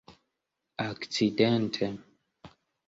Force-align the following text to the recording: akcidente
akcidente 0.87 1.87